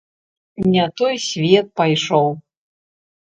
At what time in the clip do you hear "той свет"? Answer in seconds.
1.01-1.67